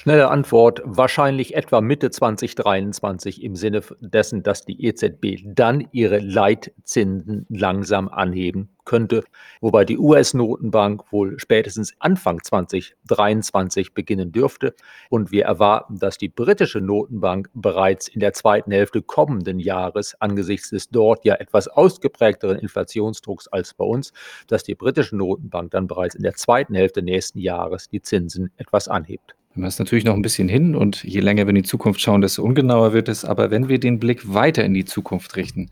Schnelle 0.00 0.30
Antwort, 0.30 0.80
wahrscheinlich 0.86 1.54
etwa 1.54 1.82
Mitte 1.82 2.10
2023 2.10 3.42
im 3.42 3.54
Sinne 3.54 3.82
dessen, 4.00 4.42
dass 4.42 4.64
die 4.64 4.82
EZB 4.86 5.42
dann 5.44 5.88
ihre 5.92 6.20
Leitzinsen 6.20 7.44
langsam 7.50 8.08
anheben 8.08 8.70
könnte, 8.86 9.22
wobei 9.60 9.84
die 9.84 9.98
US-Notenbank 9.98 11.12
wohl 11.12 11.38
spätestens 11.38 11.92
Anfang 11.98 12.42
2023 12.42 13.92
beginnen 13.92 14.32
dürfte. 14.32 14.74
Und 15.10 15.32
wir 15.32 15.44
erwarten, 15.44 15.98
dass 15.98 16.16
die 16.16 16.30
britische 16.30 16.80
Notenbank 16.80 17.50
bereits 17.52 18.08
in 18.08 18.20
der 18.20 18.32
zweiten 18.32 18.72
Hälfte 18.72 19.02
kommenden 19.02 19.58
Jahres 19.58 20.16
angesichts 20.18 20.70
des 20.70 20.88
dort 20.88 21.26
ja 21.26 21.34
etwas 21.34 21.68
ausgeprägteren 21.68 22.58
Inflationsdrucks 22.58 23.48
als 23.48 23.74
bei 23.74 23.84
uns, 23.84 24.14
dass 24.46 24.64
die 24.64 24.74
britische 24.74 25.14
Notenbank 25.14 25.72
dann 25.72 25.88
bereits 25.88 26.14
in 26.14 26.22
der 26.22 26.36
zweiten 26.36 26.74
Hälfte 26.74 27.02
nächsten 27.02 27.38
Jahres 27.38 27.90
die 27.90 28.00
Zinsen 28.00 28.50
etwas 28.56 28.88
anhebt. 28.88 29.34
Das 29.62 29.74
ist 29.74 29.78
natürlich 29.78 30.04
noch 30.04 30.14
ein 30.14 30.22
bisschen 30.22 30.48
hin 30.48 30.74
und 30.74 31.02
je 31.04 31.20
länger 31.20 31.46
wir 31.46 31.50
in 31.50 31.56
die 31.56 31.62
Zukunft 31.62 32.00
schauen, 32.00 32.20
desto 32.20 32.42
ungenauer 32.42 32.92
wird 32.92 33.08
es. 33.08 33.24
Aber 33.24 33.50
wenn 33.50 33.68
wir 33.68 33.78
den 33.78 33.98
Blick 33.98 34.32
weiter 34.32 34.64
in 34.64 34.74
die 34.74 34.84
Zukunft 34.84 35.36
richten, 35.36 35.70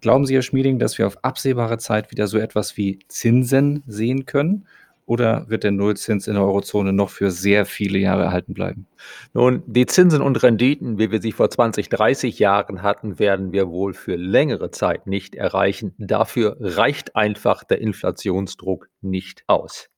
glauben 0.00 0.26
Sie, 0.26 0.34
Herr 0.34 0.42
Schmieding, 0.42 0.78
dass 0.78 0.98
wir 0.98 1.06
auf 1.06 1.22
absehbare 1.24 1.78
Zeit 1.78 2.10
wieder 2.10 2.26
so 2.26 2.38
etwas 2.38 2.76
wie 2.76 3.00
Zinsen 3.08 3.82
sehen 3.86 4.26
können? 4.26 4.66
Oder 5.08 5.48
wird 5.48 5.64
der 5.64 5.70
Nullzins 5.70 6.26
in 6.28 6.34
der 6.34 6.42
Eurozone 6.42 6.92
noch 6.92 7.08
für 7.08 7.30
sehr 7.30 7.64
viele 7.64 7.98
Jahre 7.98 8.24
erhalten 8.24 8.52
bleiben? 8.52 8.86
Nun, 9.32 9.62
die 9.66 9.86
Zinsen 9.86 10.20
und 10.20 10.42
Renditen, 10.42 10.98
wie 10.98 11.10
wir 11.10 11.22
sie 11.22 11.32
vor 11.32 11.48
20, 11.48 11.88
30 11.88 12.38
Jahren 12.38 12.82
hatten, 12.82 13.18
werden 13.18 13.50
wir 13.50 13.70
wohl 13.70 13.94
für 13.94 14.16
längere 14.16 14.70
Zeit 14.70 15.06
nicht 15.06 15.34
erreichen. 15.34 15.94
Dafür 15.96 16.58
reicht 16.60 17.16
einfach 17.16 17.64
der 17.64 17.80
Inflationsdruck 17.80 18.90
nicht 19.00 19.44
aus. 19.46 19.88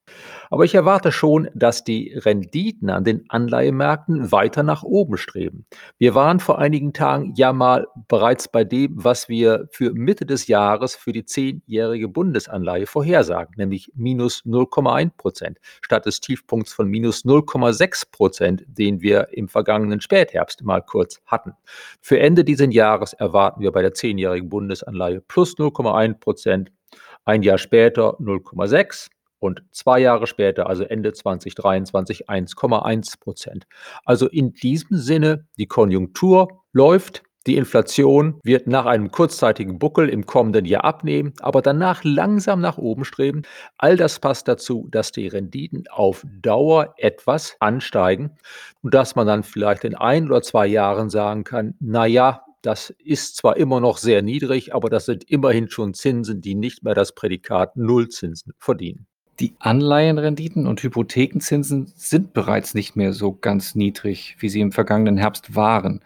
Aber 0.52 0.64
ich 0.64 0.74
erwarte 0.74 1.12
schon, 1.12 1.48
dass 1.54 1.84
die 1.84 2.12
Renditen 2.12 2.90
an 2.90 3.04
den 3.04 3.24
Anleihemärkten 3.28 4.32
weiter 4.32 4.64
nach 4.64 4.82
oben 4.82 5.16
streben. 5.16 5.64
Wir 5.96 6.16
waren 6.16 6.40
vor 6.40 6.58
einigen 6.58 6.92
Tagen 6.92 7.34
ja 7.36 7.52
mal 7.52 7.86
bereits 8.08 8.48
bei 8.48 8.64
dem, 8.64 8.92
was 8.96 9.28
wir 9.28 9.68
für 9.70 9.92
Mitte 9.92 10.26
des 10.26 10.48
Jahres 10.48 10.96
für 10.96 11.12
die 11.12 11.24
zehnjährige 11.24 12.08
Bundesanleihe 12.08 12.86
vorhersagen, 12.86 13.54
nämlich 13.58 13.92
minus 13.94 14.42
0,1 14.44 15.12
Prozent, 15.16 15.58
statt 15.82 16.06
des 16.06 16.20
Tiefpunkts 16.20 16.72
von 16.72 16.88
minus 16.88 17.24
0,6 17.24 18.10
Prozent, 18.10 18.64
den 18.66 19.02
wir 19.02 19.28
im 19.30 19.48
vergangenen 19.48 20.00
Spätherbst 20.00 20.64
mal 20.64 20.80
kurz 20.82 21.20
hatten. 21.26 21.52
Für 22.00 22.18
Ende 22.18 22.42
dieses 22.42 22.74
Jahres 22.74 23.12
erwarten 23.12 23.60
wir 23.60 23.70
bei 23.70 23.82
der 23.82 23.94
zehnjährigen 23.94 24.48
Bundesanleihe 24.48 25.20
plus 25.20 25.56
0,1 25.56 26.14
Prozent, 26.18 26.72
ein 27.24 27.42
Jahr 27.42 27.58
später 27.58 28.18
0,6 28.18 29.10
und 29.40 29.62
zwei 29.72 29.98
Jahre 29.98 30.26
später, 30.26 30.68
also 30.68 30.84
Ende 30.84 31.12
2023, 31.12 32.28
1,1 32.28 33.18
Prozent. 33.18 33.66
Also 34.04 34.28
in 34.28 34.52
diesem 34.52 34.96
Sinne, 34.96 35.46
die 35.58 35.66
Konjunktur 35.66 36.62
läuft, 36.72 37.22
die 37.46 37.56
Inflation 37.56 38.38
wird 38.44 38.66
nach 38.66 38.84
einem 38.84 39.10
kurzzeitigen 39.10 39.78
Buckel 39.78 40.10
im 40.10 40.26
kommenden 40.26 40.66
Jahr 40.66 40.84
abnehmen, 40.84 41.32
aber 41.40 41.62
danach 41.62 42.04
langsam 42.04 42.60
nach 42.60 42.76
oben 42.76 43.06
streben. 43.06 43.42
All 43.78 43.96
das 43.96 44.18
passt 44.18 44.46
dazu, 44.46 44.88
dass 44.90 45.10
die 45.10 45.26
Renditen 45.26 45.84
auf 45.88 46.22
Dauer 46.42 46.92
etwas 46.98 47.56
ansteigen 47.58 48.36
und 48.82 48.92
dass 48.92 49.16
man 49.16 49.26
dann 49.26 49.42
vielleicht 49.42 49.84
in 49.84 49.94
ein 49.94 50.26
oder 50.26 50.42
zwei 50.42 50.66
Jahren 50.66 51.08
sagen 51.08 51.44
kann, 51.44 51.74
na 51.80 52.04
ja, 52.04 52.44
das 52.60 52.90
ist 52.90 53.36
zwar 53.36 53.56
immer 53.56 53.80
noch 53.80 53.96
sehr 53.96 54.20
niedrig, 54.20 54.74
aber 54.74 54.90
das 54.90 55.06
sind 55.06 55.24
immerhin 55.30 55.70
schon 55.70 55.94
Zinsen, 55.94 56.42
die 56.42 56.54
nicht 56.54 56.82
mehr 56.82 56.94
das 56.94 57.14
Prädikat 57.14 57.74
Nullzinsen 57.76 58.52
verdienen. 58.58 59.06
Die 59.40 59.54
Anleihenrenditen 59.58 60.66
und 60.66 60.82
Hypothekenzinsen 60.82 61.90
sind 61.96 62.34
bereits 62.34 62.74
nicht 62.74 62.94
mehr 62.94 63.14
so 63.14 63.32
ganz 63.32 63.74
niedrig, 63.74 64.36
wie 64.38 64.50
sie 64.50 64.60
im 64.60 64.70
vergangenen 64.70 65.16
Herbst 65.16 65.56
waren. 65.56 66.02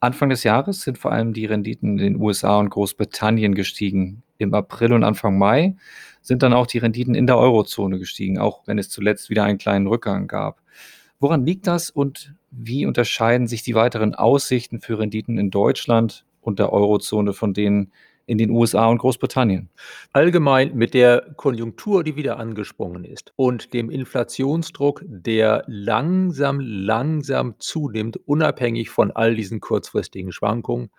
Anfang 0.00 0.28
des 0.28 0.44
Jahres 0.44 0.82
sind 0.82 0.98
vor 0.98 1.10
allem 1.10 1.32
die 1.32 1.46
Renditen 1.46 1.92
in 1.92 1.96
den 1.96 2.20
USA 2.20 2.58
und 2.58 2.68
Großbritannien 2.68 3.54
gestiegen. 3.54 4.22
Im 4.36 4.52
April 4.52 4.92
und 4.92 5.02
Anfang 5.02 5.38
Mai 5.38 5.76
sind 6.20 6.42
dann 6.42 6.52
auch 6.52 6.66
die 6.66 6.76
Renditen 6.76 7.14
in 7.14 7.26
der 7.26 7.38
Eurozone 7.38 7.98
gestiegen, 7.98 8.36
auch 8.36 8.66
wenn 8.66 8.76
es 8.76 8.90
zuletzt 8.90 9.30
wieder 9.30 9.44
einen 9.44 9.56
kleinen 9.56 9.86
Rückgang 9.86 10.26
gab. 10.26 10.60
Woran 11.20 11.46
liegt 11.46 11.66
das 11.66 11.88
und 11.88 12.34
wie 12.50 12.84
unterscheiden 12.84 13.46
sich 13.46 13.62
die 13.62 13.74
weiteren 13.74 14.14
Aussichten 14.14 14.80
für 14.80 14.98
Renditen 14.98 15.38
in 15.38 15.50
Deutschland 15.50 16.26
und 16.42 16.58
der 16.58 16.70
Eurozone 16.70 17.32
von 17.32 17.54
denen 17.54 17.92
in 18.26 18.38
den 18.38 18.50
USA 18.50 18.86
und 18.86 18.98
Großbritannien? 18.98 19.70
Allgemein 20.12 20.74
mit 20.74 20.94
der 20.94 21.34
Konjunktur, 21.36 22.04
die 22.04 22.16
wieder 22.16 22.38
angesprungen 22.38 23.04
ist 23.04 23.32
und 23.36 23.72
dem 23.72 23.90
Inflationsdruck, 23.90 25.02
der 25.06 25.64
langsam, 25.66 26.60
langsam 26.60 27.54
zunimmt, 27.58 28.16
unabhängig 28.26 28.90
von 28.90 29.10
all 29.10 29.34
diesen 29.34 29.60
kurzfristigen 29.60 30.32
Schwankungen. 30.32 30.90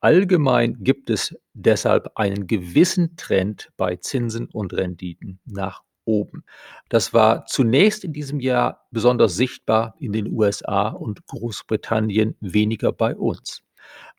Allgemein 0.00 0.78
gibt 0.80 1.10
es 1.10 1.36
deshalb 1.52 2.12
einen 2.14 2.46
gewissen 2.46 3.16
Trend 3.16 3.70
bei 3.76 3.96
Zinsen 3.96 4.46
und 4.46 4.72
Renditen 4.72 5.40
nach 5.44 5.82
oben. 6.04 6.44
Das 6.88 7.12
war 7.14 7.46
zunächst 7.46 8.04
in 8.04 8.12
diesem 8.12 8.40
Jahr 8.40 8.86
besonders 8.90 9.36
sichtbar 9.36 9.94
in 9.98 10.12
den 10.12 10.32
USA 10.32 10.88
und 10.88 11.26
Großbritannien, 11.26 12.36
weniger 12.40 12.92
bei 12.92 13.14
uns. 13.14 13.62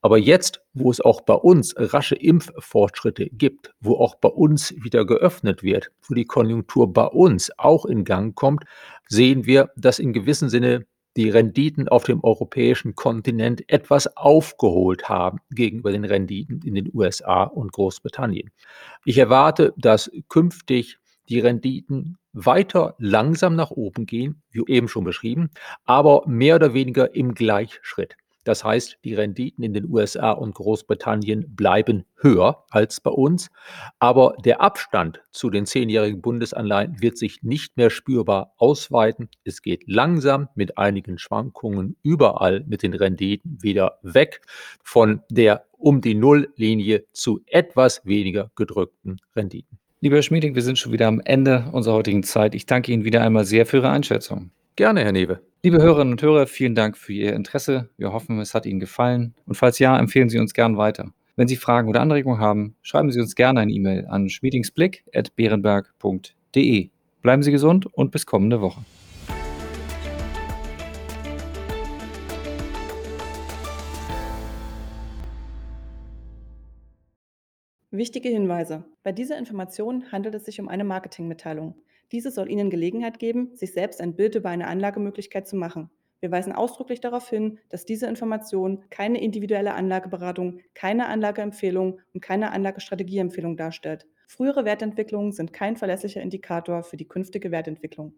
Aber 0.02 0.18
jetzt, 0.18 0.62
wo 0.74 0.90
es 0.90 1.00
auch 1.00 1.22
bei 1.22 1.36
uns 1.36 1.76
rasche 1.78 2.16
Impffortschritte 2.16 3.28
gibt, 3.28 3.72
wo 3.80 3.98
auch 3.98 4.16
bei 4.16 4.30
uns 4.30 4.74
wieder 4.84 5.06
geöffnet 5.06 5.62
wird, 5.62 5.92
wo 6.08 6.16
die 6.16 6.26
Konjunktur 6.26 6.92
bei 6.92 7.06
uns 7.06 7.52
auch 7.58 7.86
in 7.86 8.04
Gang 8.04 8.36
kommt, 8.36 8.64
sehen 9.08 9.46
wir, 9.46 9.70
dass 9.76 10.00
in 10.00 10.14
gewissem 10.14 10.50
Sinne 10.50 10.86
die 11.18 11.30
Renditen 11.30 11.88
auf 11.90 12.06
dem 12.06 12.24
europäischen 12.24 12.96
Kontinent 12.96 13.70
etwas 13.70 14.16
aufgeholt 14.16 15.10
haben 15.10 15.40
gegenüber 15.52 15.92
den 15.92 16.06
Renditen 16.06 16.62
in 16.64 16.74
den 16.74 16.90
USA 16.94 17.44
und 17.44 17.72
Großbritannien. 17.74 18.52
Ich 19.06 19.18
erwarte, 19.18 19.74
dass 19.78 20.10
künftig 20.30 20.98
die 21.28 21.40
Renditen 21.40 22.18
weiter 22.34 22.96
langsam 22.98 23.56
nach 23.56 23.72
oben 23.72 24.06
gehen, 24.06 24.42
wie 24.52 24.64
eben 24.68 24.88
schon 24.88 25.04
beschrieben, 25.04 25.50
aber 25.84 26.24
mehr 26.28 26.56
oder 26.56 26.74
weniger 26.74 27.14
im 27.14 27.34
Gleichschritt. 27.34 28.16
Das 28.44 28.64
heißt, 28.64 28.98
die 29.04 29.14
Renditen 29.14 29.64
in 29.64 29.74
den 29.74 29.90
USA 29.90 30.32
und 30.32 30.56
Großbritannien 30.56 31.56
bleiben 31.56 32.06
höher 32.16 32.66
als 32.70 33.00
bei 33.02 33.12
uns, 33.12 33.50
aber 34.00 34.36
der 34.44 34.62
Abstand 34.62 35.22
zu 35.32 35.50
den 35.50 35.66
zehnjährigen 35.66 36.22
Bundesanleihen 36.22 37.02
wird 37.02 37.18
sich 37.18 37.44
nicht 37.44 37.78
mehr 37.78 37.90
spürbar 37.90 38.54
ausweiten. 38.58 39.30
Es 39.44 39.62
geht 39.62 39.84
langsam 39.86 40.48
mit 40.56 40.78
einigen 40.78 41.18
Schwankungen 41.18 41.96
überall 42.04 42.64
mit 42.68 42.84
den 42.84 42.94
Renditen 42.94 43.58
wieder 43.62 44.00
weg 44.02 44.42
von 44.84 45.22
der 45.30 45.66
um 45.78 46.02
die 46.02 46.16
Nulllinie 46.16 47.06
zu 47.12 47.42
etwas 47.48 48.06
weniger 48.06 48.52
gedrückten 48.56 49.18
Renditen. 49.36 49.80
Lieber 50.00 50.16
Herr 50.16 50.24
Schmieding, 50.24 50.56
wir 50.56 50.62
sind 50.62 50.80
schon 50.80 50.92
wieder 50.92 51.08
am 51.08 51.22
Ende 51.22 51.66
unserer 51.72 51.96
heutigen 51.96 52.24
Zeit. 52.24 52.56
Ich 52.56 52.66
danke 52.66 52.92
Ihnen 52.92 53.04
wieder 53.04 53.22
einmal 53.22 53.46
sehr 53.46 53.66
für 53.66 53.78
Ihre 53.78 53.90
Einschätzung. 53.90 54.52
Gerne, 54.76 55.04
Herr 55.04 55.12
Newe. 55.12 55.51
Liebe 55.64 55.80
Hörerinnen 55.80 56.14
und 56.14 56.22
Hörer, 56.24 56.48
vielen 56.48 56.74
Dank 56.74 56.98
für 56.98 57.14
Ihr 57.14 57.34
Interesse. 57.34 57.92
Wir 57.96 58.12
hoffen, 58.12 58.40
es 58.40 58.56
hat 58.56 58.66
Ihnen 58.66 58.80
gefallen. 58.80 59.36
Und 59.46 59.54
falls 59.54 59.78
ja, 59.78 59.96
empfehlen 60.00 60.28
Sie 60.28 60.40
uns 60.40 60.56
gern 60.56 60.76
weiter. 60.76 61.14
Wenn 61.36 61.48
Sie 61.48 61.56
Fragen 61.56 61.88
oder 61.88 62.02
Anregungen 62.02 62.40
haben, 62.40 62.76
schreiben 62.82 63.12
Sie 63.12 63.20
uns 63.20 63.36
gerne 63.36 63.60
eine 63.60 63.72
E-Mail 63.72 64.08
an 64.08 64.28
schmiedingsblick.beerenberg.de. 64.28 66.90
Bleiben 67.22 67.44
Sie 67.44 67.52
gesund 67.52 67.86
und 67.86 68.10
bis 68.10 68.26
kommende 68.26 68.60
Woche. 68.60 68.84
Wichtige 77.92 78.30
Hinweise. 78.30 78.84
Bei 79.04 79.12
dieser 79.12 79.38
Information 79.38 80.12
handelt 80.12 80.34
es 80.34 80.46
sich 80.46 80.60
um 80.60 80.68
eine 80.68 80.86
Marketingmitteilung. 80.86 81.76
Diese 82.12 82.32
soll 82.32 82.50
Ihnen 82.50 82.70
Gelegenheit 82.70 83.20
geben, 83.20 83.56
sich 83.56 83.74
selbst 83.74 84.02
ein 84.02 84.16
Bild 84.16 84.36
über 84.36 84.50
eine 84.50 84.68
Anlagemöglichkeit 84.68 85.48
zu 85.48 85.56
machen. 85.56 85.90
Wir 86.20 86.30
weisen 86.30 86.54
ausdrücklich 86.54 87.02
darauf 87.02 87.28
hin, 87.30 87.58
dass 87.70 87.86
diese 87.86 88.06
Information 88.08 88.84
keine 88.90 89.22
individuelle 89.22 89.74
Anlageberatung, 89.74 90.60
keine 90.76 91.08
Anlageempfehlung 91.08 92.00
und 92.14 92.22
keine 92.22 92.52
Anlagestrategieempfehlung 92.52 93.58
darstellt. 93.58 94.08
Frühere 94.28 94.64
Wertentwicklungen 94.64 95.32
sind 95.32 95.52
kein 95.52 95.78
verlässlicher 95.78 96.22
Indikator 96.22 96.84
für 96.84 96.96
die 96.96 97.08
künftige 97.08 97.50
Wertentwicklung. 97.50 98.14